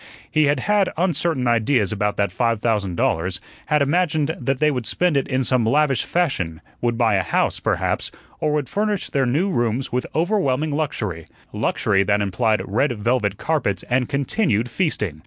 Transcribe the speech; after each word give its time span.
He 0.31 0.45
had 0.45 0.61
had 0.61 0.89
uncertain 0.97 1.47
ideas 1.47 1.91
about 1.91 2.17
that 2.17 2.31
five 2.31 2.59
thousand 2.59 2.95
dollars; 2.95 3.39
had 3.67 3.83
imagined 3.83 4.35
that 4.39 4.57
they 4.57 4.71
would 4.71 4.87
spend 4.87 5.15
it 5.15 5.27
in 5.27 5.43
some 5.43 5.63
lavish 5.63 6.05
fashion; 6.05 6.59
would 6.81 6.97
buy 6.97 7.13
a 7.17 7.21
house, 7.21 7.59
perhaps, 7.59 8.09
or 8.39 8.51
would 8.53 8.67
furnish 8.67 9.11
their 9.11 9.27
new 9.27 9.51
rooms 9.51 9.91
with 9.91 10.07
overwhelming 10.15 10.71
luxury 10.71 11.27
luxury 11.53 12.01
that 12.01 12.19
implied 12.19 12.63
red 12.65 12.91
velvet 12.97 13.37
carpets 13.37 13.83
and 13.91 14.09
continued 14.09 14.71
feasting. 14.71 15.19